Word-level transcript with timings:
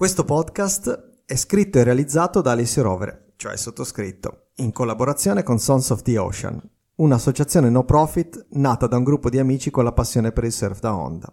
Questo 0.00 0.24
podcast 0.24 1.24
è 1.26 1.36
scritto 1.36 1.78
e 1.78 1.84
realizzato 1.84 2.40
da 2.40 2.52
Alessio 2.52 2.82
Rovere, 2.82 3.34
cioè 3.36 3.54
sottoscritto, 3.54 4.46
in 4.54 4.72
collaborazione 4.72 5.42
con 5.42 5.58
Sons 5.58 5.90
of 5.90 6.00
the 6.00 6.16
Ocean, 6.16 6.58
un'associazione 6.94 7.68
no 7.68 7.84
profit 7.84 8.46
nata 8.52 8.86
da 8.86 8.96
un 8.96 9.04
gruppo 9.04 9.28
di 9.28 9.38
amici 9.38 9.70
con 9.70 9.84
la 9.84 9.92
passione 9.92 10.32
per 10.32 10.44
il 10.44 10.52
surf 10.52 10.80
da 10.80 10.96
onda. 10.96 11.30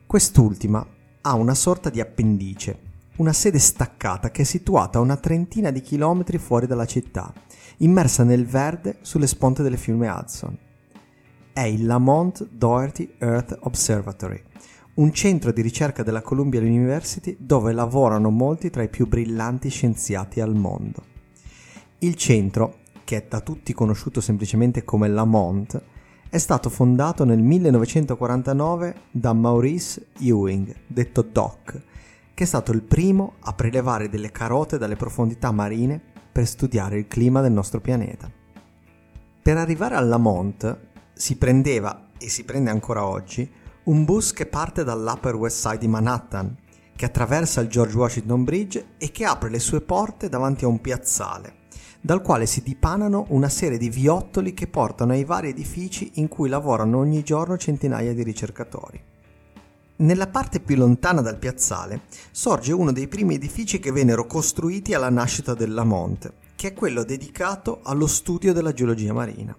Quest'ultima 0.08 0.86
ha 1.22 1.34
una 1.36 1.54
sorta 1.54 1.92
di 1.92 2.02
appendice, 2.02 2.80
una 3.18 3.32
sede 3.32 3.60
staccata 3.60 4.32
che 4.32 4.42
è 4.42 4.46
situata 4.46 4.98
a 4.98 5.02
una 5.02 5.18
trentina 5.18 5.70
di 5.70 5.82
chilometri 5.82 6.40
fuori 6.40 6.66
dalla 6.66 6.86
città, 6.86 7.32
immersa 7.78 8.24
nel 8.24 8.48
verde 8.48 8.98
sulle 9.02 9.28
sponte 9.28 9.62
del 9.62 9.78
fiume 9.78 10.10
Hudson 10.10 10.58
è 11.54 11.62
il 11.62 11.86
Lamont 11.86 12.48
Doherty 12.50 13.16
Earth 13.18 13.58
Observatory, 13.62 14.42
un 14.96 15.12
centro 15.12 15.52
di 15.52 15.62
ricerca 15.62 16.04
della 16.04 16.22
Columbia 16.22 16.62
University 16.62 17.36
dove 17.40 17.74
lavorano 17.74 18.30
molti 18.30 18.70
tra 18.70 18.84
i 18.84 18.90
più 18.90 19.08
brillanti 19.08 19.70
scienziati 19.70 20.40
al 20.42 20.56
mondo. 20.56 21.04
Il 22.00 22.16
centro, 22.16 22.80
che 23.04 23.18
è 23.18 23.26
da 23.28 23.42
tutti 23.42 23.74
conosciuto 23.74 24.22
semplicemente 24.22 24.84
come 24.84 25.08
Lamont, 25.08 25.82
è 26.30 26.38
stato 26.38 26.70
fondato 26.70 27.26
nel 27.26 27.40
1949 27.40 28.96
da 29.12 29.34
Maurice 29.34 30.08
Ewing, 30.20 30.74
detto 30.88 31.22
Doc, 31.22 31.82
che 32.34 32.44
è 32.44 32.48
stato 32.48 32.72
il 32.72 32.82
primo 32.82 33.34
a 33.42 33.54
prelevare 33.54 34.08
delle 34.08 34.32
carote 34.32 34.78
dalle 34.78 34.96
profondità 34.96 35.52
marine 35.52 36.02
per 36.32 36.48
studiare 36.48 36.98
il 36.98 37.08
clima 37.08 37.42
del 37.42 37.52
nostro 37.52 37.82
pianeta. 37.82 38.32
Per 39.42 39.58
arrivare 39.58 39.96
al 39.96 40.08
Lamont 40.08 40.90
si 41.22 41.36
prendeva, 41.36 42.08
e 42.18 42.30
si 42.30 42.44
prende 42.46 42.72
ancora 42.72 43.06
oggi, 43.06 43.48
un 43.84 44.06
bus 44.06 44.34
che 44.34 44.48
parte 44.48 44.84
dall'Upper 44.84 45.36
West 45.36 45.60
Side 45.60 45.78
di 45.78 45.88
Manhattan, 45.88 46.58
che 46.96 47.06
attraversa 47.06 47.62
il 47.62 47.68
George 47.68 47.96
Washington 47.96 48.44
Bridge 48.44 48.86
e 48.98 49.12
che 49.12 49.26
apre 49.26 49.52
le 49.52 49.60
sue 49.60 49.82
porte 49.82 50.30
davanti 50.30 50.66
a 50.66 50.68
un 50.68 50.82
piazzale, 50.82 51.58
dal 52.02 52.24
quale 52.24 52.48
si 52.48 52.64
dipanano 52.64 53.26
una 53.30 53.50
serie 53.50 53.78
di 53.78 53.92
viottoli 53.92 54.56
che 54.56 54.66
portano 54.66 55.12
ai 55.12 55.24
vari 55.24 55.50
edifici 55.50 56.14
in 56.16 56.28
cui 56.28 56.50
lavorano 56.50 56.98
ogni 56.98 57.22
giorno 57.22 57.56
centinaia 57.56 58.16
di 58.16 58.24
ricercatori. 58.24 59.00
Nella 59.98 60.26
parte 60.26 60.60
più 60.60 60.76
lontana 60.76 61.22
dal 61.22 61.38
piazzale 61.38 62.02
sorge 62.32 62.74
uno 62.74 62.92
dei 62.92 63.08
primi 63.08 63.36
edifici 63.36 63.78
che 63.78 63.92
vennero 63.92 64.26
costruiti 64.26 64.96
alla 64.96 65.12
nascita 65.12 65.54
del 65.54 65.72
Lamont, 65.72 66.34
che 66.56 66.70
è 66.70 66.74
quello 66.74 67.04
dedicato 67.04 67.82
allo 67.84 68.08
studio 68.08 68.54
della 68.54 68.74
geologia 68.74 69.14
marina. 69.14 69.56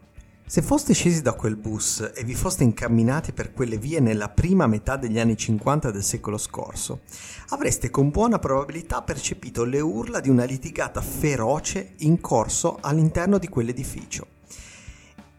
Se 0.53 0.61
foste 0.61 0.93
scesi 0.93 1.23
da 1.23 1.33
quel 1.33 1.57
bus 1.57 2.13
e 2.15 2.25
vi 2.25 2.35
foste 2.35 2.63
incamminati 2.63 3.33
per 3.33 3.55
quelle 3.55 3.79
vie 3.79 4.01
nella 4.01 4.29
prima 4.29 4.67
metà 4.67 4.99
degli 4.99 5.19
anni 5.19 5.35
50 5.35 5.91
del 5.91 6.03
secolo 6.03 6.37
scorso, 6.37 7.01
avreste 7.49 7.89
con 7.89 8.11
buona 8.11 8.39
probabilità 8.39 9.01
percepito 9.01 9.65
le 9.65 9.81
urla 9.81 10.21
di 10.21 10.29
una 10.29 10.45
litigata 10.45 11.01
feroce 11.01 11.95
in 12.01 12.21
corso 12.21 12.77
all'interno 12.83 13.39
di 13.39 13.49
quell'edificio. 13.49 14.27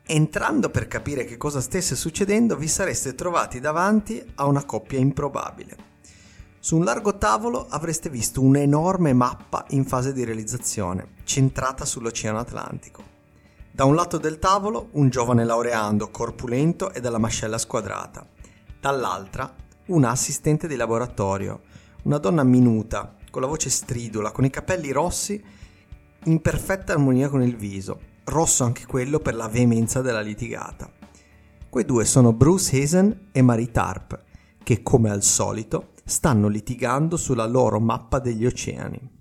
Entrando 0.03 0.71
per 0.71 0.87
capire 0.87 1.25
che 1.25 1.37
cosa 1.37 1.61
stesse 1.61 1.95
succedendo, 1.95 2.55
vi 2.55 2.67
sareste 2.67 3.13
trovati 3.13 3.59
davanti 3.59 4.19
a 4.33 4.47
una 4.47 4.65
coppia 4.65 4.97
improbabile. 4.97 5.75
Su 6.57 6.77
un 6.77 6.85
largo 6.85 7.19
tavolo 7.19 7.67
avreste 7.69 8.09
visto 8.09 8.41
un'enorme 8.41 9.13
mappa 9.13 9.63
in 9.69 9.85
fase 9.85 10.11
di 10.11 10.23
realizzazione, 10.23 11.09
centrata 11.23 11.85
sull'Oceano 11.85 12.39
Atlantico. 12.39 13.12
Da 13.75 13.85
un 13.85 13.95
lato 13.95 14.19
del 14.19 14.37
tavolo 14.37 14.89
un 14.91 15.09
giovane 15.09 15.43
laureando, 15.43 16.11
corpulento 16.11 16.93
e 16.93 16.99
dalla 16.99 17.17
mascella 17.17 17.57
squadrata. 17.57 18.23
Dall'altra 18.79 19.51
una 19.87 20.11
assistente 20.11 20.67
di 20.67 20.75
laboratorio, 20.75 21.61
una 22.03 22.19
donna 22.19 22.43
minuta, 22.43 23.15
con 23.31 23.41
la 23.41 23.47
voce 23.47 23.71
stridula, 23.71 24.29
con 24.29 24.45
i 24.45 24.51
capelli 24.51 24.91
rossi, 24.91 25.43
in 26.25 26.39
perfetta 26.39 26.93
armonia 26.93 27.29
con 27.29 27.41
il 27.41 27.55
viso, 27.55 27.99
rosso 28.25 28.63
anche 28.63 28.85
quello 28.85 29.17
per 29.17 29.33
la 29.33 29.47
veemenza 29.47 30.01
della 30.03 30.21
litigata. 30.21 30.87
Quei 31.67 31.83
due 31.83 32.05
sono 32.05 32.31
Bruce 32.31 32.79
Hazen 32.79 33.29
e 33.31 33.41
Marie 33.41 33.71
Tarp, 33.71 34.23
che 34.61 34.83
come 34.83 35.09
al 35.09 35.23
solito 35.23 35.93
stanno 36.05 36.47
litigando 36.47 37.17
sulla 37.17 37.47
loro 37.47 37.79
mappa 37.79 38.19
degli 38.19 38.45
oceani. 38.45 39.12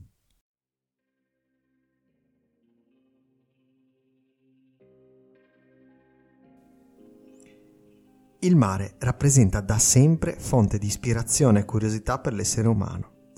Il 8.44 8.56
mare 8.56 8.96
rappresenta 8.98 9.60
da 9.60 9.78
sempre 9.78 10.34
fonte 10.36 10.76
di 10.76 10.86
ispirazione 10.86 11.60
e 11.60 11.64
curiosità 11.64 12.18
per 12.18 12.32
l'essere 12.32 12.66
umano. 12.66 13.30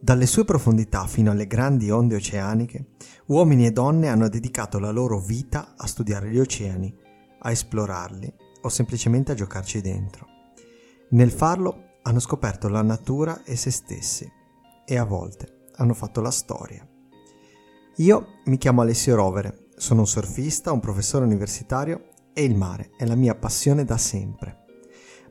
Dalle 0.00 0.24
sue 0.24 0.46
profondità 0.46 1.06
fino 1.06 1.30
alle 1.30 1.46
grandi 1.46 1.90
onde 1.90 2.14
oceaniche, 2.14 2.92
uomini 3.26 3.66
e 3.66 3.70
donne 3.70 4.08
hanno 4.08 4.30
dedicato 4.30 4.78
la 4.78 4.90
loro 4.90 5.20
vita 5.20 5.74
a 5.76 5.86
studiare 5.86 6.30
gli 6.30 6.38
oceani, 6.38 6.94
a 7.40 7.50
esplorarli 7.50 8.32
o 8.62 8.68
semplicemente 8.70 9.32
a 9.32 9.34
giocarci 9.34 9.82
dentro. 9.82 10.26
Nel 11.10 11.32
farlo 11.32 11.98
hanno 12.00 12.20
scoperto 12.20 12.68
la 12.68 12.80
natura 12.80 13.42
e 13.44 13.56
se 13.56 13.70
stessi 13.70 14.26
e 14.86 14.96
a 14.96 15.04
volte 15.04 15.64
hanno 15.76 15.92
fatto 15.92 16.22
la 16.22 16.30
storia. 16.30 16.88
Io 17.96 18.26
mi 18.46 18.56
chiamo 18.56 18.80
Alessio 18.80 19.16
Rovere, 19.16 19.66
sono 19.76 20.00
un 20.00 20.06
surfista, 20.06 20.72
un 20.72 20.80
professore 20.80 21.26
universitario 21.26 22.14
e 22.38 22.44
il 22.44 22.54
mare 22.54 22.90
è 22.98 23.06
la 23.06 23.14
mia 23.14 23.34
passione 23.34 23.86
da 23.86 23.96
sempre. 23.96 24.64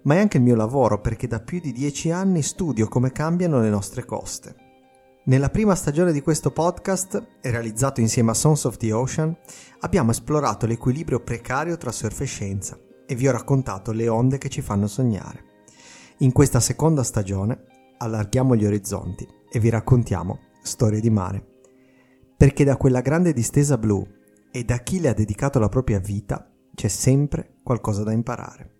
Ma 0.05 0.15
è 0.15 0.19
anche 0.19 0.37
il 0.37 0.43
mio 0.43 0.55
lavoro 0.55 1.01
perché 1.01 1.27
da 1.27 1.39
più 1.39 1.59
di 1.59 1.71
dieci 1.71 2.09
anni 2.09 2.41
studio 2.41 2.87
come 2.87 3.11
cambiano 3.11 3.59
le 3.59 3.69
nostre 3.69 4.05
coste. 4.05 4.55
Nella 5.25 5.49
prima 5.49 5.75
stagione 5.75 6.11
di 6.11 6.21
questo 6.21 6.49
podcast, 6.49 7.37
realizzato 7.41 8.01
insieme 8.01 8.31
a 8.31 8.33
Sons 8.33 8.63
of 8.63 8.77
the 8.77 8.91
Ocean, 8.91 9.37
abbiamo 9.81 10.09
esplorato 10.09 10.65
l'equilibrio 10.65 11.19
precario 11.19 11.77
tra 11.77 11.91
surf 11.91 12.21
e 12.21 12.25
scienza 12.25 12.75
e 13.05 13.13
vi 13.13 13.27
ho 13.27 13.31
raccontato 13.31 13.91
le 13.91 14.07
onde 14.07 14.39
che 14.39 14.49
ci 14.49 14.61
fanno 14.61 14.87
sognare. 14.87 15.43
In 16.19 16.31
questa 16.31 16.59
seconda 16.59 17.03
stagione 17.03 17.65
allarghiamo 17.99 18.55
gli 18.55 18.65
orizzonti 18.65 19.27
e 19.47 19.59
vi 19.59 19.69
raccontiamo 19.69 20.39
storie 20.63 21.01
di 21.01 21.11
mare. 21.11 21.45
Perché 22.35 22.63
da 22.63 22.77
quella 22.77 23.01
grande 23.01 23.31
distesa 23.31 23.77
blu 23.77 24.03
e 24.51 24.63
da 24.63 24.79
chi 24.79 24.99
le 24.99 25.09
ha 25.09 25.13
dedicato 25.13 25.59
la 25.59 25.69
propria 25.69 25.99
vita 25.99 26.49
c'è 26.75 26.87
sempre 26.87 27.55
qualcosa 27.63 28.03
da 28.03 28.11
imparare. 28.11 28.73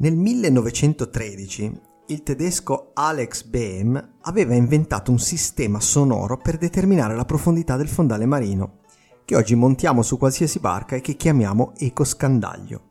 Nel 0.00 0.16
1913 0.16 1.80
il 2.06 2.22
tedesco 2.22 2.90
Alex 2.94 3.44
Behm 3.44 4.14
aveva 4.22 4.54
inventato 4.54 5.10
un 5.10 5.18
sistema 5.18 5.78
sonoro 5.78 6.38
per 6.38 6.56
determinare 6.56 7.14
la 7.14 7.26
profondità 7.26 7.76
del 7.76 7.86
fondale 7.86 8.24
marino, 8.24 8.78
che 9.24 9.36
oggi 9.36 9.54
montiamo 9.54 10.02
su 10.02 10.16
qualsiasi 10.16 10.58
barca 10.58 10.96
e 10.96 11.02
che 11.02 11.16
chiamiamo 11.16 11.74
ecoscandaglio. 11.76 12.88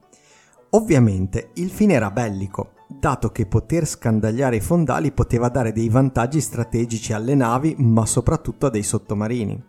Ovviamente 0.71 1.49
il 1.55 1.71
fine 1.71 1.95
era 1.95 2.11
bellico, 2.11 2.73
dato 2.99 3.31
che 3.31 3.45
poter 3.45 3.87
scandagliare 3.87 4.57
i 4.57 4.61
fondali 4.61 5.11
poteva 5.11 5.49
dare 5.49 5.71
dei 5.71 5.89
vantaggi 5.89 6.41
strategici 6.41 7.13
alle 7.13 7.33
navi, 7.33 7.75
ma 7.79 8.05
soprattutto 8.05 8.65
a 8.65 8.69
dei 8.69 8.83
sottomarini. 8.83 9.63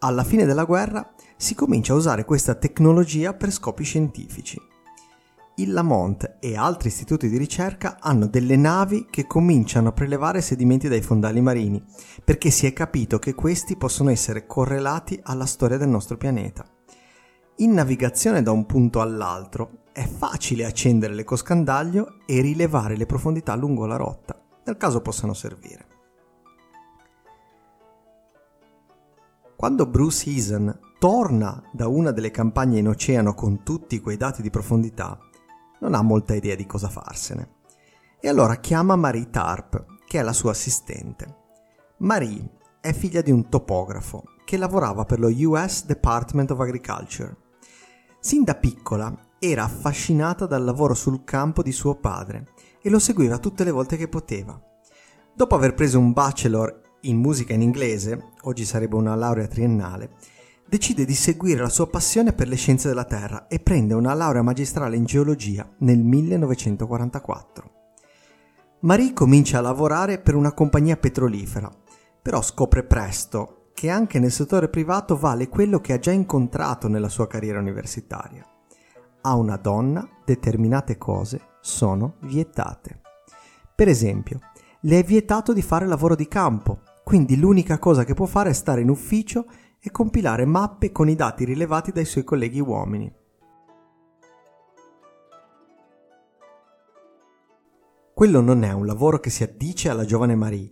Alla 0.00 0.24
fine 0.24 0.44
della 0.44 0.64
guerra 0.64 1.12
si 1.36 1.54
comincia 1.54 1.92
a 1.92 1.96
usare 1.96 2.24
questa 2.24 2.54
tecnologia 2.54 3.34
per 3.34 3.52
scopi 3.52 3.84
scientifici. 3.84 4.60
Il 5.56 5.72
Lamont 5.72 6.36
e 6.40 6.56
altri 6.56 6.88
istituti 6.88 7.28
di 7.28 7.36
ricerca 7.36 7.98
hanno 8.00 8.28
delle 8.28 8.56
navi 8.56 9.08
che 9.10 9.26
cominciano 9.26 9.88
a 9.88 9.92
prelevare 9.92 10.40
sedimenti 10.40 10.88
dai 10.88 11.02
fondali 11.02 11.40
marini, 11.40 11.82
perché 12.24 12.50
si 12.50 12.66
è 12.66 12.72
capito 12.72 13.18
che 13.18 13.34
questi 13.34 13.76
possono 13.76 14.10
essere 14.10 14.46
correlati 14.46 15.18
alla 15.22 15.46
storia 15.46 15.76
del 15.76 15.88
nostro 15.88 16.16
pianeta. 16.16 16.64
In 17.56 17.72
navigazione 17.72 18.40
da 18.40 18.52
un 18.52 18.66
punto 18.66 19.00
all'altro 19.00 19.82
è 19.98 20.06
facile 20.06 20.64
accendere 20.64 21.12
l'ecoscandaglio 21.12 22.20
e 22.24 22.40
rilevare 22.40 22.96
le 22.96 23.04
profondità 23.04 23.56
lungo 23.56 23.84
la 23.84 23.96
rotta, 23.96 24.40
nel 24.62 24.76
caso 24.76 25.00
possano 25.00 25.34
servire. 25.34 25.86
Quando 29.56 29.86
Bruce 29.86 30.30
Eason 30.30 30.78
torna 31.00 31.60
da 31.72 31.88
una 31.88 32.12
delle 32.12 32.30
campagne 32.30 32.78
in 32.78 32.86
oceano 32.86 33.34
con 33.34 33.64
tutti 33.64 33.98
quei 33.98 34.16
dati 34.16 34.40
di 34.40 34.50
profondità, 34.50 35.18
non 35.80 35.94
ha 35.94 36.02
molta 36.02 36.36
idea 36.36 36.54
di 36.54 36.64
cosa 36.64 36.88
farsene. 36.88 37.56
E 38.20 38.28
allora 38.28 38.54
chiama 38.58 38.94
Marie 38.94 39.30
Tarp, 39.30 39.84
che 40.06 40.20
è 40.20 40.22
la 40.22 40.32
sua 40.32 40.52
assistente. 40.52 41.36
Marie 41.98 42.48
è 42.80 42.92
figlia 42.92 43.20
di 43.20 43.32
un 43.32 43.48
topografo 43.48 44.22
che 44.44 44.56
lavorava 44.58 45.04
per 45.04 45.18
lo 45.18 45.28
US 45.28 45.86
Department 45.86 46.52
of 46.52 46.60
Agriculture. 46.60 47.36
Sin 48.20 48.44
da 48.44 48.54
piccola 48.54 49.26
era 49.38 49.64
affascinata 49.64 50.46
dal 50.46 50.64
lavoro 50.64 50.94
sul 50.94 51.24
campo 51.24 51.62
di 51.62 51.72
suo 51.72 51.94
padre 51.96 52.48
e 52.82 52.90
lo 52.90 52.98
seguiva 52.98 53.38
tutte 53.38 53.64
le 53.64 53.70
volte 53.70 53.96
che 53.96 54.08
poteva. 54.08 54.60
Dopo 55.34 55.54
aver 55.54 55.74
preso 55.74 55.98
un 55.98 56.12
bachelor 56.12 56.96
in 57.02 57.18
musica 57.18 57.54
in 57.54 57.62
inglese, 57.62 58.32
oggi 58.42 58.64
sarebbe 58.64 58.96
una 58.96 59.14
laurea 59.14 59.46
triennale, 59.46 60.10
decide 60.66 61.04
di 61.04 61.14
seguire 61.14 61.60
la 61.60 61.68
sua 61.68 61.86
passione 61.86 62.32
per 62.32 62.48
le 62.48 62.56
scienze 62.56 62.88
della 62.88 63.04
Terra 63.04 63.46
e 63.46 63.60
prende 63.60 63.94
una 63.94 64.14
laurea 64.14 64.42
magistrale 64.42 64.96
in 64.96 65.04
geologia 65.04 65.68
nel 65.78 65.98
1944. 65.98 67.70
Marie 68.80 69.12
comincia 69.12 69.58
a 69.58 69.62
lavorare 69.62 70.18
per 70.18 70.34
una 70.34 70.52
compagnia 70.52 70.96
petrolifera, 70.96 71.70
però 72.20 72.42
scopre 72.42 72.84
presto 72.84 73.70
che 73.74 73.90
anche 73.90 74.18
nel 74.18 74.32
settore 74.32 74.68
privato 74.68 75.16
vale 75.16 75.48
quello 75.48 75.80
che 75.80 75.92
ha 75.92 75.98
già 75.98 76.10
incontrato 76.10 76.88
nella 76.88 77.08
sua 77.08 77.28
carriera 77.28 77.60
universitaria. 77.60 78.44
A 79.28 79.34
una 79.34 79.58
donna 79.58 80.08
determinate 80.24 80.96
cose 80.96 81.56
sono 81.60 82.14
vietate. 82.20 83.02
Per 83.74 83.86
esempio, 83.86 84.40
le 84.80 85.00
è 85.00 85.02
vietato 85.02 85.52
di 85.52 85.60
fare 85.60 85.86
lavoro 85.86 86.14
di 86.14 86.26
campo, 86.26 86.80
quindi 87.04 87.36
l'unica 87.36 87.78
cosa 87.78 88.04
che 88.04 88.14
può 88.14 88.24
fare 88.24 88.48
è 88.48 88.54
stare 88.54 88.80
in 88.80 88.88
ufficio 88.88 89.44
e 89.78 89.90
compilare 89.90 90.46
mappe 90.46 90.92
con 90.92 91.10
i 91.10 91.14
dati 91.14 91.44
rilevati 91.44 91.92
dai 91.92 92.06
suoi 92.06 92.24
colleghi 92.24 92.58
uomini. 92.58 93.12
Quello 98.14 98.40
non 98.40 98.62
è 98.62 98.72
un 98.72 98.86
lavoro 98.86 99.20
che 99.20 99.28
si 99.28 99.42
addice 99.42 99.90
alla 99.90 100.06
giovane 100.06 100.36
Marie, 100.36 100.70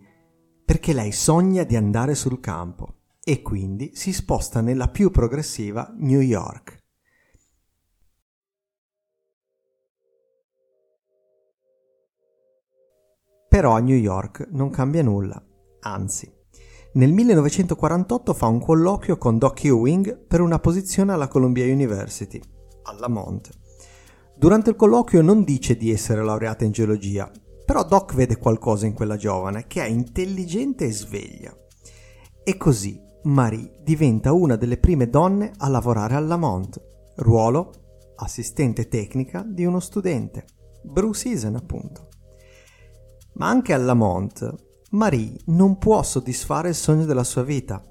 perché 0.65 0.93
lei 0.93 1.11
sogna 1.11 1.61
di 1.61 1.75
andare 1.75 2.15
sul 2.15 2.39
campo 2.39 3.01
e 3.23 3.43
quindi 3.43 3.91
si 3.93 4.11
sposta 4.11 4.61
nella 4.61 4.87
più 4.87 5.11
progressiva 5.11 5.93
New 5.95 6.21
York. 6.21 6.76
Però 13.57 13.71
a 13.71 13.79
New 13.79 13.97
York 13.97 14.49
non 14.51 14.69
cambia 14.69 15.01
nulla, 15.01 15.43
anzi. 15.79 16.31
Nel 16.93 17.11
1948 17.11 18.35
fa 18.35 18.45
un 18.45 18.59
colloquio 18.59 19.17
con 19.17 19.39
Doc 19.39 19.63
Ewing 19.63 20.27
per 20.27 20.41
una 20.41 20.59
posizione 20.59 21.11
alla 21.11 21.27
Columbia 21.27 21.65
University, 21.65 22.39
alla 22.83 23.09
Mont. 23.09 23.49
Durante 24.37 24.69
il 24.69 24.75
colloquio 24.75 25.23
non 25.23 25.43
dice 25.43 25.75
di 25.75 25.91
essere 25.91 26.23
laureata 26.23 26.65
in 26.65 26.71
geologia, 26.71 27.31
però 27.65 27.83
Doc 27.83 28.13
vede 28.13 28.37
qualcosa 28.37 28.85
in 28.85 28.93
quella 28.93 29.17
giovane 29.17 29.65
che 29.65 29.83
è 29.83 29.87
intelligente 29.87 30.85
e 30.85 30.91
sveglia. 30.91 31.51
E 32.43 32.57
così 32.57 33.01
Marie 33.23 33.79
diventa 33.81 34.33
una 34.33 34.55
delle 34.55 34.77
prime 34.77 35.09
donne 35.09 35.51
a 35.57 35.67
lavorare 35.67 36.13
alla 36.13 36.37
Mont, 36.37 36.79
ruolo 37.15 37.71
assistente 38.17 38.87
tecnica 38.87 39.43
di 39.43 39.65
uno 39.65 39.79
studente, 39.79 40.45
Bruce 40.83 41.27
Eason 41.27 41.55
appunto. 41.55 42.09
Ma 43.37 43.49
anche 43.49 43.73
alla 43.73 43.93
Mont, 43.93 44.55
Marie 44.91 45.37
non 45.45 45.77
può 45.77 46.01
soddisfare 46.01 46.69
il 46.69 46.75
sogno 46.75 47.05
della 47.05 47.23
sua 47.23 47.43
vita, 47.43 47.81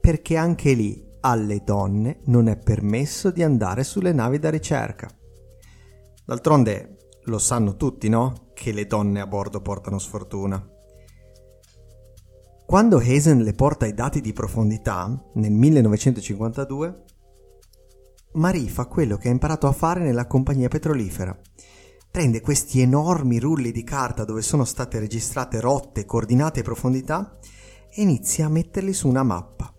perché 0.00 0.36
anche 0.36 0.74
lì 0.74 1.04
alle 1.20 1.62
donne 1.64 2.20
non 2.26 2.46
è 2.46 2.56
permesso 2.56 3.30
di 3.30 3.42
andare 3.42 3.82
sulle 3.82 4.12
navi 4.12 4.38
da 4.38 4.48
ricerca. 4.48 5.08
D'altronde 6.24 6.98
lo 7.24 7.38
sanno 7.38 7.74
tutti, 7.74 8.08
no? 8.08 8.50
Che 8.54 8.70
le 8.70 8.86
donne 8.86 9.20
a 9.20 9.26
bordo 9.26 9.60
portano 9.60 9.98
sfortuna. 9.98 10.64
Quando 12.64 12.98
Hazen 12.98 13.42
le 13.42 13.54
porta 13.54 13.86
i 13.86 13.94
dati 13.94 14.20
di 14.20 14.32
profondità, 14.32 15.30
nel 15.34 15.52
1952, 15.52 17.04
Marie 18.34 18.68
fa 18.68 18.86
quello 18.86 19.16
che 19.16 19.28
ha 19.28 19.32
imparato 19.32 19.66
a 19.66 19.72
fare 19.72 20.00
nella 20.00 20.26
compagnia 20.26 20.68
petrolifera 20.68 21.36
prende 22.16 22.40
questi 22.40 22.80
enormi 22.80 23.38
rulli 23.38 23.70
di 23.72 23.84
carta 23.84 24.24
dove 24.24 24.40
sono 24.40 24.64
state 24.64 24.98
registrate 24.98 25.60
rotte, 25.60 26.06
coordinate 26.06 26.60
e 26.60 26.62
profondità 26.62 27.36
e 27.90 28.00
inizia 28.00 28.46
a 28.46 28.48
metterli 28.48 28.94
su 28.94 29.06
una 29.06 29.22
mappa. 29.22 29.70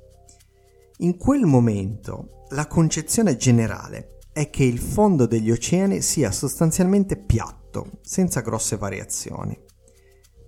In 0.97 1.17
quel 1.17 1.47
momento 1.47 2.45
la 2.49 2.67
concezione 2.67 3.37
generale 3.37 4.19
è 4.31 4.51
che 4.51 4.63
il 4.63 4.77
fondo 4.77 5.25
degli 5.25 5.49
oceani 5.49 5.99
sia 6.03 6.31
sostanzialmente 6.31 7.17
piatto, 7.17 7.93
senza 8.03 8.41
grosse 8.41 8.77
variazioni. 8.77 9.59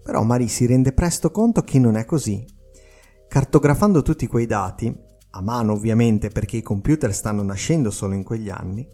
Però 0.03 0.21
Marie 0.21 0.47
si 0.47 0.67
rende 0.67 0.93
presto 0.93 1.31
conto 1.31 1.63
che 1.63 1.79
non 1.79 1.95
è 1.95 2.05
così. 2.05 2.45
Cartografando 3.27 4.03
tutti 4.03 4.27
quei 4.27 4.45
dati, 4.45 4.95
a 5.31 5.41
mano 5.41 5.73
ovviamente 5.73 6.29
perché 6.29 6.57
i 6.57 6.61
computer 6.61 7.11
stanno 7.11 7.41
nascendo 7.41 7.89
solo 7.89 8.13
in 8.13 8.21
quegli 8.21 8.51
anni, 8.51 8.87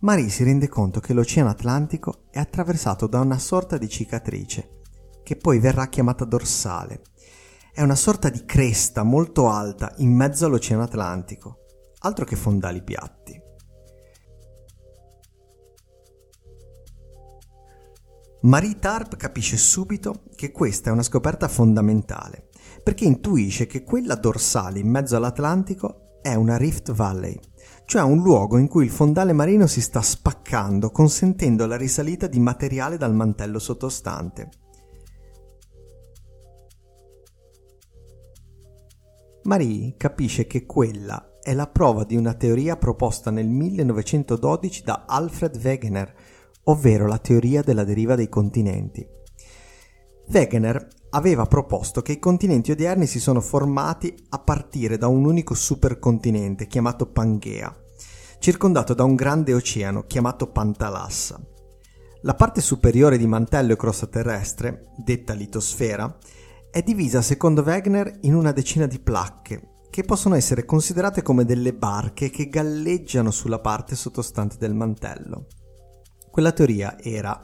Marie 0.00 0.28
si 0.28 0.44
rende 0.44 0.68
conto 0.68 1.00
che 1.00 1.14
l'Oceano 1.14 1.48
Atlantico 1.48 2.26
è 2.30 2.38
attraversato 2.38 3.06
da 3.06 3.20
una 3.20 3.38
sorta 3.38 3.78
di 3.78 3.88
cicatrice, 3.88 4.82
che 5.22 5.36
poi 5.36 5.58
verrà 5.58 5.88
chiamata 5.88 6.26
dorsale. 6.26 7.02
È 7.72 7.80
una 7.80 7.94
sorta 7.94 8.28
di 8.28 8.44
cresta 8.44 9.02
molto 9.02 9.48
alta 9.48 9.94
in 9.98 10.14
mezzo 10.14 10.44
all'Oceano 10.44 10.82
Atlantico, 10.82 11.60
altro 12.00 12.26
che 12.26 12.36
fondali 12.36 12.82
piatti. 12.82 13.40
Marie 18.42 18.78
Tarp 18.78 19.16
capisce 19.16 19.56
subito 19.56 20.24
che 20.34 20.52
questa 20.52 20.90
è 20.90 20.92
una 20.92 21.02
scoperta 21.02 21.48
fondamentale, 21.48 22.48
perché 22.82 23.04
intuisce 23.04 23.66
che 23.66 23.82
quella 23.82 24.14
dorsale 24.14 24.78
in 24.78 24.88
mezzo 24.88 25.16
all'Atlantico 25.16 26.20
è 26.20 26.34
una 26.34 26.56
Rift 26.56 26.92
Valley, 26.92 27.40
cioè 27.86 28.02
un 28.02 28.20
luogo 28.20 28.58
in 28.58 28.66
cui 28.66 28.84
il 28.84 28.90
fondale 28.90 29.32
marino 29.32 29.66
si 29.68 29.80
sta 29.80 30.02
spaccando, 30.02 30.90
consentendo 30.90 31.66
la 31.66 31.76
risalita 31.76 32.26
di 32.26 32.40
materiale 32.40 32.96
dal 32.96 33.14
mantello 33.14 33.60
sottostante. 33.60 34.48
Marie 39.44 39.94
capisce 39.96 40.48
che 40.48 40.66
quella 40.66 41.38
è 41.40 41.54
la 41.54 41.68
prova 41.68 42.02
di 42.02 42.16
una 42.16 42.34
teoria 42.34 42.76
proposta 42.76 43.30
nel 43.30 43.46
1912 43.46 44.82
da 44.82 45.04
Alfred 45.06 45.56
Wegener, 45.62 46.12
ovvero 46.64 47.06
la 47.06 47.18
teoria 47.18 47.62
della 47.62 47.84
deriva 47.84 48.16
dei 48.16 48.28
continenti. 48.28 49.06
Wegener 50.28 50.88
aveva 51.10 51.46
proposto 51.46 52.02
che 52.02 52.12
i 52.12 52.18
continenti 52.18 52.72
odierni 52.72 53.06
si 53.06 53.20
sono 53.20 53.40
formati 53.40 54.14
a 54.30 54.38
partire 54.38 54.98
da 54.98 55.06
un 55.06 55.24
unico 55.24 55.54
supercontinente 55.54 56.66
chiamato 56.66 57.06
Pangea, 57.06 57.74
circondato 58.38 58.92
da 58.92 59.04
un 59.04 59.14
grande 59.14 59.54
oceano 59.54 60.04
chiamato 60.06 60.48
Pantalassa. 60.48 61.40
La 62.22 62.34
parte 62.34 62.60
superiore 62.60 63.18
di 63.18 63.26
mantello 63.26 63.74
e 63.74 63.76
crosta 63.76 64.06
terrestre, 64.06 64.90
detta 64.96 65.32
litosfera, 65.32 66.18
è 66.70 66.82
divisa 66.82 67.22
secondo 67.22 67.62
Wegener 67.62 68.18
in 68.22 68.34
una 68.34 68.50
decina 68.50 68.86
di 68.86 68.98
placche, 68.98 69.74
che 69.90 70.02
possono 70.02 70.34
essere 70.34 70.64
considerate 70.64 71.22
come 71.22 71.44
delle 71.44 71.72
barche 71.72 72.30
che 72.30 72.48
galleggiano 72.48 73.30
sulla 73.30 73.60
parte 73.60 73.94
sottostante 73.94 74.56
del 74.58 74.74
mantello. 74.74 75.46
Quella 76.30 76.52
teoria 76.52 76.98
era 77.00 77.40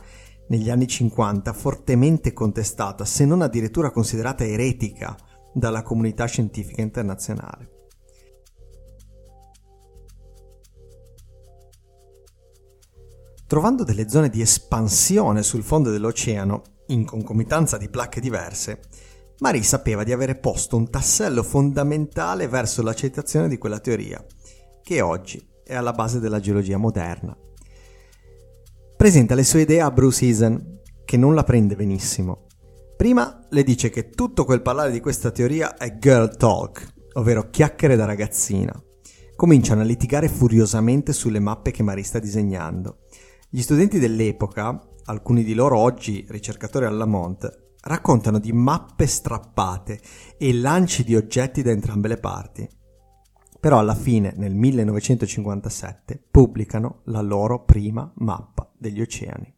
negli 0.53 0.69
anni 0.69 0.87
50 0.87 1.51
fortemente 1.55 2.35
contestata, 2.35 3.07
se 3.07 3.25
non 3.25 3.41
addirittura 3.41 3.91
considerata 3.91 4.45
eretica 4.45 5.17
dalla 5.55 5.83
comunità 5.83 6.27
scientifica 6.27 6.83
internazionale. 6.83 7.71
Trovando 13.47 13.83
delle 13.83 14.11
zone 14.11 14.29
di 14.29 14.43
espansione 14.43 15.43
sul 15.43 15.63
fondo 15.63 15.91
dell'oceano, 15.91 16.63
in 16.89 17.07
concomitanza 17.07 17.79
di 17.79 17.89
placche 17.89 18.21
diverse, 18.21 18.81
Marie 19.39 19.63
sapeva 19.63 20.05
di 20.05 20.13
avere 20.13 20.37
posto 20.37 20.77
un 20.77 20.91
tassello 20.91 21.43
fondamentale 21.43 22.47
verso 22.47 22.83
l'accettazione 22.83 23.49
di 23.49 23.57
quella 23.57 23.81
teoria, 23.81 24.23
che 24.83 25.01
oggi 25.01 25.43
è 25.65 25.75
alla 25.75 25.93
base 25.93 26.21
della 26.21 26.41
geologia 26.41 26.77
moderna. 26.77 27.35
Presenta 29.03 29.35
le 29.35 29.43
sue 29.43 29.63
idee 29.63 29.81
a 29.81 29.91
Bruce 29.91 30.25
Eason, 30.25 30.79
che 31.05 31.17
non 31.17 31.35
la 31.35 31.43
prende 31.43 31.75
benissimo. 31.75 32.47
Prima 32.97 33.45
le 33.51 33.65
dice 33.65 33.91
che 33.91 34.11
tutto 34.11 34.45
quel 34.45 34.63
parlare 34.63 34.93
di 34.93 35.01
questa 35.01 35.33
teoria 35.33 35.77
è 35.77 35.99
girl 35.99 36.37
talk, 36.37 36.87
ovvero 37.15 37.51
chiacchiere 37.51 37.97
da 37.97 38.05
ragazzina. 38.05 38.73
Cominciano 39.35 39.81
a 39.81 39.85
litigare 39.85 40.29
furiosamente 40.29 41.13
sulle 41.13 41.41
mappe 41.41 41.73
che 41.73 41.83
Marie 41.83 42.05
sta 42.05 42.21
disegnando. 42.21 42.99
Gli 43.51 43.61
studenti 43.61 43.99
dell'epoca, 43.99 44.81
alcuni 45.07 45.43
di 45.43 45.55
loro 45.55 45.79
oggi 45.79 46.25
ricercatori 46.29 46.85
alla 46.85 46.99
Lamont, 46.99 47.73
raccontano 47.81 48.39
di 48.39 48.53
mappe 48.53 49.09
strappate 49.09 49.99
e 50.39 50.55
lanci 50.55 51.03
di 51.03 51.17
oggetti 51.17 51.63
da 51.63 51.73
entrambe 51.73 52.07
le 52.07 52.19
parti. 52.19 52.69
Però 53.63 53.79
alla 53.79 53.95
fine, 53.95 54.35
nel 54.37 54.57
1957, 54.57 56.21
pubblicano 56.33 57.03
la 57.05 57.21
loro 57.21 57.65
prima 57.65 58.13
mappa 58.17 58.69
degli 58.77 59.01
oceani. 59.01 59.55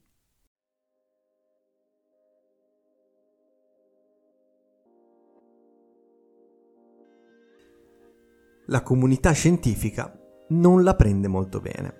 La 8.66 8.82
comunità 8.82 9.32
scientifica 9.32 10.14
non 10.48 10.82
la 10.82 10.94
prende 10.94 11.28
molto 11.28 11.60
bene. 11.60 11.94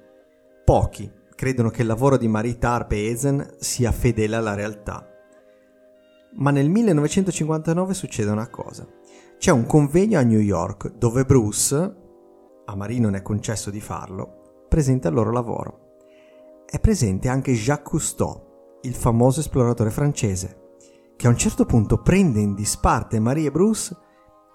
Pochi 0.63 1.11
credono 1.35 1.71
che 1.71 1.81
il 1.81 1.89
lavoro 1.89 2.19
di 2.19 2.29
Marie 2.29 2.59
Tarp 2.59 2.93
e 2.93 2.97
Eisen 2.97 3.55
sia 3.61 3.93
fedele 3.93 4.37
alla 4.37 4.53
realtà 4.53 5.14
ma 6.37 6.51
nel 6.51 6.69
1959 6.69 7.95
succede 7.95 8.31
una 8.31 8.49
cosa. 8.49 8.87
C'è 9.39 9.51
un 9.51 9.67
convegno 9.67 10.19
a 10.19 10.23
New 10.23 10.39
York 10.39 10.93
dove 10.97 11.25
Bruce, 11.25 11.97
a 12.65 12.75
Marie 12.77 13.01
non 13.01 13.15
è 13.15 13.23
concesso 13.23 13.71
di 13.71 13.81
farlo, 13.81 14.67
presenta 14.69 15.09
il 15.09 15.15
loro 15.15 15.31
lavoro. 15.31 15.81
È 16.67 16.81
presente 16.81 17.29
anche 17.29 17.53
Jacques 17.53 17.89
Cousteau, 17.89 18.79
il 18.83 18.95
famoso 18.95 19.41
esploratore 19.41 19.91
francese, 19.91 20.77
che 21.17 21.27
a 21.27 21.31
un 21.31 21.37
certo 21.37 21.65
punto 21.67 22.01
prende 22.03 22.41
in 22.41 22.55
disparte 22.55 23.21
Marie 23.21 23.49
e 23.49 23.51
Bruce 23.51 23.97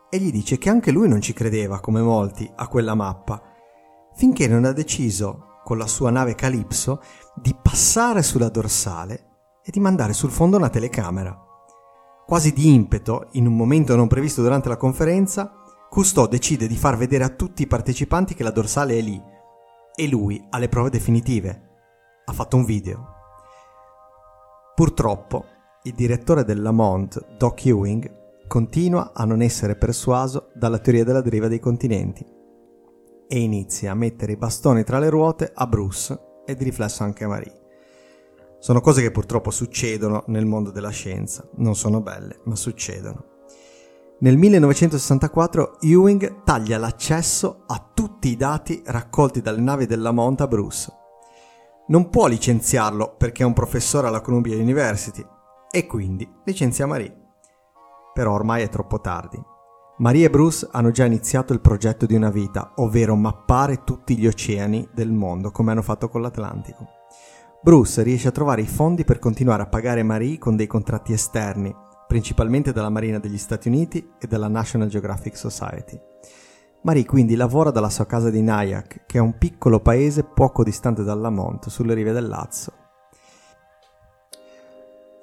e 0.10 0.20
gli 0.20 0.32
dice 0.32 0.58
che 0.58 0.70
anche 0.70 0.92
lui 0.92 1.08
non 1.08 1.22
ci 1.22 1.34
credeva, 1.34 1.80
come 1.80 2.02
molti, 2.02 2.52
a 2.56 2.68
quella 2.68 2.96
mappa, 2.96 3.42
finché 4.16 4.48
non 4.48 4.66
ha 4.66 4.72
deciso, 4.72 5.60
con 5.64 5.78
la 5.78 5.88
sua 5.88 6.10
nave 6.10 6.34
Calypso, 6.34 7.02
di 7.36 7.56
passare 7.62 8.24
sulla 8.24 8.50
dorsale 8.50 9.28
e 9.64 9.72
di 9.72 9.80
mandare 9.80 10.14
sul 10.14 10.32
fondo 10.32 10.58
una 10.58 10.70
telecamera. 10.70 11.49
Quasi 12.30 12.54
di 12.54 12.72
impeto, 12.72 13.30
in 13.32 13.48
un 13.48 13.56
momento 13.56 13.96
non 13.96 14.08
previsto 14.08 14.44
durante 14.44 14.70
la 14.70 14.78
conferenza, 14.78 15.52
Cousteau 15.90 16.28
decide 16.28 16.68
di 16.68 16.76
far 16.76 16.96
vedere 16.96 17.24
a 17.24 17.30
tutti 17.30 17.64
i 17.64 17.68
partecipanti 17.68 18.36
che 18.36 18.44
la 18.44 18.52
dorsale 18.52 18.96
è 18.96 19.02
lì 19.02 19.20
e 19.96 20.08
lui 20.08 20.40
ha 20.52 20.60
le 20.60 20.70
prove 20.70 20.92
definitive. 20.92 21.70
Ha 22.26 22.32
fatto 22.32 22.56
un 22.56 22.66
video. 22.66 23.08
Purtroppo, 24.76 25.46
il 25.82 25.96
direttore 25.96 26.44
del 26.44 26.62
Lamont, 26.62 27.36
Doc 27.36 27.66
Ewing, 27.66 28.46
continua 28.48 29.10
a 29.12 29.26
non 29.26 29.42
essere 29.42 29.76
persuaso 29.76 30.52
dalla 30.54 30.78
teoria 30.78 31.04
della 31.04 31.22
deriva 31.22 31.48
dei 31.48 31.60
continenti 31.60 32.24
e 33.28 33.40
inizia 33.40 33.90
a 33.90 33.96
mettere 33.96 34.34
i 34.34 34.38
bastoni 34.38 34.84
tra 34.84 35.00
le 35.00 35.10
ruote 35.10 35.52
a 35.52 35.66
Bruce 35.66 36.44
e 36.46 36.56
di 36.56 36.64
riflesso 36.64 37.02
anche 37.02 37.24
a 37.24 37.28
Marie. 37.28 37.59
Sono 38.60 38.82
cose 38.82 39.02
che 39.02 39.12
purtroppo 39.12 39.52
succedono 39.52 40.24
nel 40.28 40.46
mondo 40.46 40.70
della 40.70 40.90
scienza, 40.90 41.48
non 41.56 41.76
sono 41.76 42.02
belle, 42.02 42.42
ma 42.44 42.56
succedono. 42.56 43.38
Nel 44.20 44.36
1964 44.36 45.80
Ewing 45.80 46.44
taglia 46.44 46.78
l'accesso 46.78 47.64
a 47.68 47.90
tutti 47.94 48.28
i 48.28 48.36
dati 48.36 48.84
raccolti 48.86 49.40
dalle 49.40 49.62
navi 49.62 49.86
della 49.86 50.12
Monta 50.12 50.46
Bruce. 50.46 50.92
Non 51.88 52.10
può 52.10 52.28
licenziarlo 52.28 53.16
perché 53.18 53.44
è 53.44 53.46
un 53.46 53.54
professore 53.54 54.08
alla 54.08 54.20
Columbia 54.20 54.58
University 54.58 55.26
e 55.72 55.86
quindi 55.86 56.30
licenzia 56.44 56.86
Marie. 56.86 57.16
Però 58.14 58.34
ormai 58.34 58.64
è 58.64 58.68
troppo 58.68 59.00
tardi. 59.00 59.42
Marie 60.00 60.26
e 60.26 60.30
Bruce 60.30 60.68
hanno 60.70 60.92
già 60.92 61.06
iniziato 61.06 61.54
il 61.54 61.62
progetto 61.62 62.06
di 62.06 62.16
una 62.16 62.30
vita, 62.30 62.74
ovvero 62.76 63.16
mappare 63.16 63.86
tutti 63.86 64.18
gli 64.18 64.28
oceani 64.28 64.90
del 64.94 65.14
mondo 65.14 65.52
come 65.52 65.72
hanno 65.72 65.82
fatto 65.82 66.10
con 66.10 66.22
l'Atlantico. 66.22 66.99
Bruce 67.62 68.04
riesce 68.04 68.30
a 68.30 68.32
trovare 68.32 68.62
i 68.62 68.68
fondi 68.68 69.04
per 69.04 69.20
continuare 69.20 69.64
a 69.64 69.68
pagare 69.68 70.02
Marie 70.02 70.38
con 70.38 70.56
dei 70.56 70.66
contratti 70.66 71.12
esterni, 71.12 71.76
principalmente 72.08 72.72
dalla 72.72 72.90
Marina 72.90 73.20
degli 73.20 73.38
Stati 73.38 73.68
Uniti 73.68 74.12
e 74.18 74.28
dalla 74.28 74.48
National 74.48 74.88
Geographic 74.88 75.36
Society. 75.36 76.00
Marie 76.84 77.04
quindi 77.04 77.36
lavora 77.36 77.70
dalla 77.70 77.90
sua 77.90 78.06
casa 78.06 78.30
di 78.30 78.42
Nyack, 78.42 79.06
che 79.06 79.18
è 79.18 79.22
un 79.22 79.38
piccolo 79.38 79.82
paese 79.82 80.24
poco 80.24 80.64
distante 80.64 81.04
da 81.04 81.14
Lamont, 81.14 81.68
sulle 81.68 81.94
rive 81.94 82.14
del 82.14 82.30
Lazzo. 82.30 82.72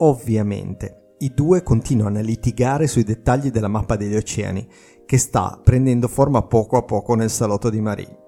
Ovviamente, 0.00 1.14
i 1.20 1.32
due 1.32 1.62
continuano 1.62 2.18
a 2.18 2.20
litigare 2.22 2.86
sui 2.86 3.02
dettagli 3.02 3.50
della 3.50 3.68
mappa 3.68 3.96
degli 3.96 4.14
oceani, 4.14 4.68
che 5.06 5.16
sta 5.16 5.58
prendendo 5.64 6.06
forma 6.06 6.42
poco 6.42 6.76
a 6.76 6.82
poco 6.82 7.14
nel 7.14 7.30
salotto 7.30 7.70
di 7.70 7.80
Marie 7.80 8.24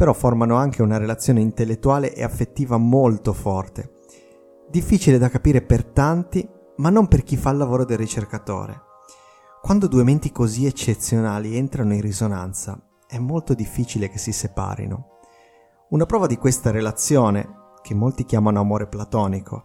però 0.00 0.14
formano 0.14 0.56
anche 0.56 0.80
una 0.80 0.96
relazione 0.96 1.42
intellettuale 1.42 2.14
e 2.14 2.22
affettiva 2.22 2.78
molto 2.78 3.34
forte. 3.34 3.96
Difficile 4.70 5.18
da 5.18 5.28
capire 5.28 5.60
per 5.60 5.84
tanti, 5.84 6.48
ma 6.76 6.88
non 6.88 7.06
per 7.06 7.22
chi 7.22 7.36
fa 7.36 7.50
il 7.50 7.58
lavoro 7.58 7.84
del 7.84 7.98
ricercatore. 7.98 8.80
Quando 9.60 9.88
due 9.88 10.02
menti 10.02 10.32
così 10.32 10.64
eccezionali 10.64 11.54
entrano 11.54 11.92
in 11.92 12.00
risonanza, 12.00 12.82
è 13.06 13.18
molto 13.18 13.52
difficile 13.52 14.08
che 14.08 14.16
si 14.16 14.32
separino. 14.32 15.18
Una 15.90 16.06
prova 16.06 16.26
di 16.26 16.38
questa 16.38 16.70
relazione, 16.70 17.74
che 17.82 17.92
molti 17.92 18.24
chiamano 18.24 18.58
amore 18.58 18.86
platonico, 18.86 19.64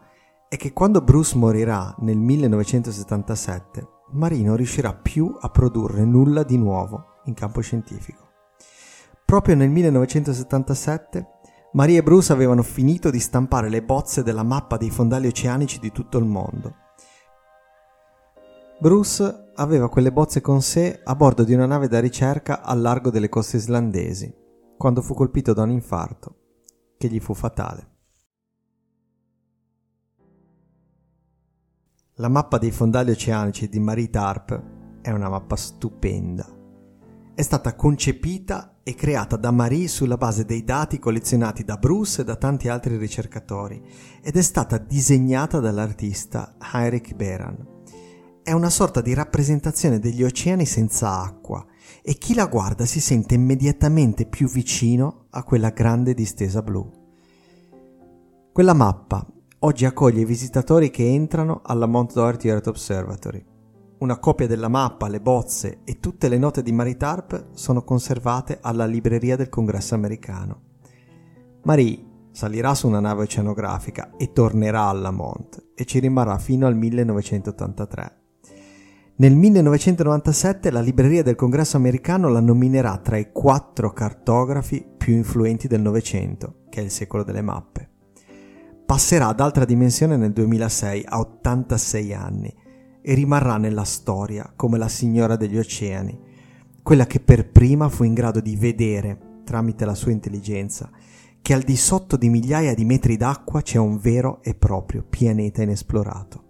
è 0.50 0.58
che 0.58 0.74
quando 0.74 1.00
Bruce 1.00 1.38
morirà 1.38 1.96
nel 2.00 2.18
1977, 2.18 3.88
Marie 4.12 4.44
non 4.44 4.58
riuscirà 4.58 4.94
più 4.94 5.34
a 5.40 5.48
produrre 5.48 6.04
nulla 6.04 6.44
di 6.44 6.58
nuovo 6.58 7.22
in 7.24 7.34
campo 7.34 7.62
scientifico. 7.62 8.25
Proprio 9.26 9.56
nel 9.56 9.70
1977 9.70 11.34
Marie 11.74 11.98
e 11.98 12.04
Bruce 12.04 12.32
avevano 12.32 12.62
finito 12.62 13.10
di 13.10 13.20
stampare 13.20 13.70
le 13.70 13.84
bozze 13.84 14.24
della 14.24 14.44
mappa 14.44 14.78
dei 14.78 14.92
fondali 14.92 15.28
oceanici 15.28 15.80
di 15.80 15.92
tutto 15.92 16.18
il 16.20 16.26
mondo. 16.26 16.76
Bruce 18.80 19.52
aveva 19.56 19.90
quelle 19.90 20.12
bozze 20.12 20.42
con 20.42 20.62
sé 20.62 21.02
a 21.04 21.16
bordo 21.16 21.44
di 21.44 21.54
una 21.54 21.66
nave 21.66 21.88
da 21.88 22.00
ricerca 22.00 22.62
al 22.62 22.80
largo 22.80 23.10
delle 23.10 23.28
coste 23.28 23.58
islandesi, 23.58 24.34
quando 24.78 25.02
fu 25.02 25.14
colpito 25.14 25.54
da 25.54 25.64
un 25.64 25.72
infarto, 25.72 26.36
che 26.98 27.10
gli 27.10 27.20
fu 27.20 27.34
fatale. 27.34 27.90
La 32.16 32.30
mappa 32.30 32.58
dei 32.58 32.72
fondali 32.72 33.12
oceanici 33.12 33.68
di 33.68 33.80
Marie 33.80 34.10
Tarp 34.10 35.02
è 35.02 35.12
una 35.12 35.28
mappa 35.28 35.58
stupenda. 35.58 36.46
È 37.36 37.42
stata 37.42 37.76
concepita 37.76 38.78
e 38.82 38.96
creata 38.96 39.36
da 39.36 39.52
Marie 39.52 39.90
sulla 39.90 40.16
base 40.16 40.46
dei 40.46 40.64
dati 40.64 41.00
collezionati 41.00 41.66
da 41.66 41.76
Bruce 41.76 42.22
e 42.22 42.24
da 42.24 42.38
tanti 42.38 42.70
altri 42.70 42.96
ricercatori 42.96 43.84
ed 44.22 44.38
è 44.38 44.42
stata 44.42 44.78
disegnata 44.78 45.60
dall'artista 45.60 46.56
Heinrich 46.74 47.14
Beran. 47.14 47.58
È 48.42 48.54
una 48.54 48.70
sorta 48.70 49.02
di 49.02 49.14
rappresentazione 49.14 50.00
degli 50.00 50.24
oceani 50.24 50.66
senza 50.66 51.20
acqua 51.20 51.66
e 52.02 52.14
chi 52.14 52.36
la 52.36 52.46
guarda 52.46 52.86
si 52.86 53.02
sente 53.02 53.36
immediatamente 53.36 54.26
più 54.28 54.48
vicino 54.48 55.26
a 55.32 55.44
quella 55.44 55.72
grande 55.72 56.14
distesa 56.14 56.62
blu. 56.62 56.90
Quella 58.54 58.74
mappa 58.74 59.28
oggi 59.60 59.84
accoglie 59.84 60.22
i 60.22 60.26
visitatori 60.26 60.90
che 60.90 61.06
entrano 61.06 61.60
alla 61.66 61.86
Mount 61.86 62.14
Doherty 62.14 62.48
Earth 62.48 62.68
Observatory 62.68 63.55
una 64.06 64.20
copia 64.20 64.46
della 64.46 64.68
mappa, 64.68 65.08
le 65.08 65.20
bozze 65.20 65.80
e 65.84 66.00
tutte 66.00 66.30
le 66.30 66.38
note 66.38 66.62
di 66.62 66.72
Marie 66.72 66.96
Tarp 66.96 67.48
sono 67.54 67.84
conservate 67.84 68.60
alla 68.62 68.86
libreria 68.86 69.36
del 69.36 69.50
Congresso 69.50 69.96
americano. 69.96 70.62
Marie 71.64 72.06
salirà 72.32 72.76
su 72.76 72.88
una 72.88 73.00
nave 73.00 73.24
oceanografica 73.24 74.12
e 74.16 74.32
tornerà 74.32 74.84
alla 74.84 75.10
Mont 75.10 75.72
e 75.74 75.86
ci 75.86 75.98
rimarrà 75.98 76.38
fino 76.38 76.68
al 76.68 76.76
1983. 76.76 78.20
Nel 79.18 79.36
1997 79.36 80.70
la 80.70 80.82
libreria 80.82 81.24
del 81.24 81.36
Congresso 81.36 81.78
americano 81.78 82.30
la 82.30 82.42
nominerà 82.42 82.98
tra 82.98 83.18
i 83.18 83.32
quattro 83.32 83.92
cartografi 83.92 84.86
più 84.96 85.16
influenti 85.16 85.68
del 85.68 85.82
Novecento, 85.82 86.66
che 86.70 86.82
è 86.82 86.84
il 86.84 86.92
secolo 86.92 87.24
delle 87.24 87.42
mappe. 87.42 87.90
Passerà 88.86 89.30
ad 89.30 89.40
altra 89.40 89.66
dimensione 89.66 90.16
nel 90.16 90.32
2006 90.32 91.06
a 91.08 91.20
86 91.20 92.14
anni 92.14 92.64
e 93.08 93.14
rimarrà 93.14 93.58
nella 93.58 93.84
storia 93.84 94.52
come 94.56 94.80
la 94.80 94.88
signora 94.88 95.36
degli 95.36 95.60
oceani, 95.60 96.20
quella 96.82 97.06
che 97.06 97.20
per 97.20 97.52
prima 97.52 97.88
fu 97.88 98.04
in 98.04 98.16
grado 98.16 98.40
di 98.40 98.56
vedere, 98.56 99.42
tramite 99.44 99.86
la 99.86 99.94
sua 99.94 100.12
intelligenza, 100.12 100.90
che 101.40 101.54
al 101.54 101.62
di 101.62 101.78
sotto 101.78 102.18
di 102.18 102.30
migliaia 102.30 102.74
di 102.74 102.84
metri 102.84 103.16
d'acqua 103.16 103.62
c'è 103.62 103.78
un 103.78 104.00
vero 104.00 104.42
e 104.42 104.56
proprio 104.56 105.06
pianeta 105.08 105.62
inesplorato. 105.62 106.44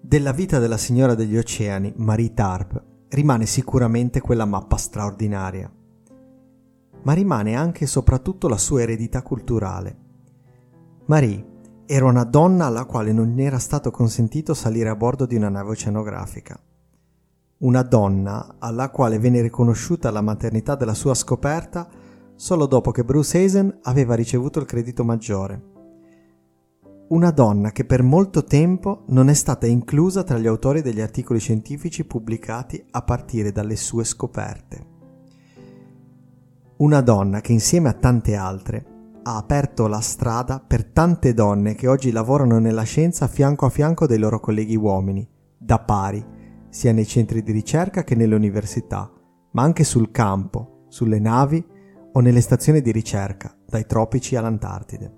Della 0.00 0.30
vita 0.30 0.60
della 0.60 0.78
signora 0.78 1.16
degli 1.16 1.36
oceani, 1.36 1.92
Marie 1.96 2.32
Tarp, 2.34 2.84
rimane 3.08 3.46
sicuramente 3.46 4.20
quella 4.20 4.44
mappa 4.44 4.76
straordinaria, 4.76 5.68
ma 7.02 7.12
rimane 7.14 7.56
anche 7.56 7.82
e 7.82 7.88
soprattutto 7.88 8.46
la 8.46 8.58
sua 8.58 8.82
eredità 8.82 9.22
culturale. 9.22 9.96
Marie 11.06 11.56
era 11.90 12.04
una 12.04 12.24
donna 12.24 12.66
alla 12.66 12.84
quale 12.84 13.12
non 13.12 13.38
era 13.38 13.58
stato 13.58 13.90
consentito 13.90 14.54
salire 14.54 14.90
a 14.90 14.96
bordo 14.96 15.26
di 15.26 15.36
una 15.36 15.48
nave 15.48 15.70
oceanografica 15.70 16.60
una 17.58 17.82
donna 17.82 18.56
alla 18.58 18.88
quale 18.90 19.18
venne 19.18 19.40
riconosciuta 19.40 20.12
la 20.12 20.20
maternità 20.20 20.76
della 20.76 20.94
sua 20.94 21.14
scoperta 21.14 21.88
solo 22.36 22.66
dopo 22.66 22.92
che 22.92 23.02
Bruce 23.02 23.42
Hazen 23.42 23.80
aveva 23.82 24.14
ricevuto 24.14 24.60
il 24.60 24.66
credito 24.66 25.02
maggiore. 25.02 25.76
Una 27.08 27.30
donna 27.32 27.72
che 27.72 27.84
per 27.84 28.02
molto 28.02 28.44
tempo 28.44 29.02
non 29.08 29.28
è 29.28 29.34
stata 29.34 29.66
inclusa 29.66 30.22
tra 30.22 30.38
gli 30.38 30.46
autori 30.46 30.82
degli 30.82 31.00
articoli 31.00 31.40
scientifici 31.40 32.04
pubblicati 32.04 32.84
a 32.90 33.02
partire 33.02 33.50
dalle 33.50 33.74
sue 33.74 34.04
scoperte. 34.04 34.96
Una 36.76 37.00
donna 37.00 37.40
che 37.40 37.50
insieme 37.50 37.88
a 37.88 37.94
tante 37.94 38.36
altre 38.36 38.87
ha 39.28 39.36
aperto 39.36 39.88
la 39.88 40.00
strada 40.00 40.58
per 40.58 40.86
tante 40.86 41.34
donne 41.34 41.74
che 41.74 41.86
oggi 41.86 42.10
lavorano 42.12 42.58
nella 42.58 42.84
scienza 42.84 43.28
fianco 43.28 43.66
a 43.66 43.68
fianco 43.68 44.06
dei 44.06 44.16
loro 44.16 44.40
colleghi 44.40 44.74
uomini, 44.74 45.28
da 45.58 45.78
pari, 45.80 46.24
sia 46.70 46.92
nei 46.92 47.04
centri 47.04 47.42
di 47.42 47.52
ricerca 47.52 48.04
che 48.04 48.14
nelle 48.14 48.34
università, 48.34 49.12
ma 49.52 49.62
anche 49.62 49.84
sul 49.84 50.10
campo, 50.12 50.86
sulle 50.88 51.18
navi 51.18 51.62
o 52.10 52.20
nelle 52.20 52.40
stazioni 52.40 52.80
di 52.80 52.90
ricerca, 52.90 53.54
dai 53.66 53.84
tropici 53.84 54.34
all'Antartide. 54.34 55.16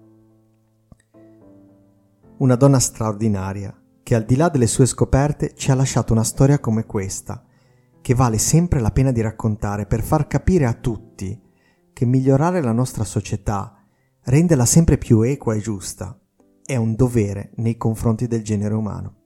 Una 2.38 2.56
donna 2.56 2.80
straordinaria, 2.80 3.72
che 4.02 4.16
al 4.16 4.24
di 4.24 4.34
là 4.34 4.48
delle 4.48 4.66
sue 4.66 4.86
scoperte 4.86 5.54
ci 5.54 5.70
ha 5.70 5.76
lasciato 5.76 6.12
una 6.12 6.24
storia 6.24 6.58
come 6.58 6.84
questa, 6.84 7.44
che 8.00 8.14
vale 8.14 8.38
sempre 8.38 8.80
la 8.80 8.90
pena 8.90 9.12
di 9.12 9.20
raccontare 9.20 9.86
per 9.86 10.02
far 10.02 10.26
capire 10.26 10.66
a 10.66 10.72
tutti 10.72 11.40
che 11.92 12.04
migliorare 12.06 12.60
la 12.60 12.72
nostra 12.72 13.04
società, 13.04 13.79
renderla 14.24 14.64
sempre 14.64 14.98
più 14.98 15.22
equa 15.22 15.54
e 15.54 15.60
giusta, 15.60 16.18
è 16.64 16.76
un 16.76 16.94
dovere 16.94 17.50
nei 17.56 17.76
confronti 17.76 18.26
del 18.26 18.42
genere 18.42 18.74
umano. 18.74 19.19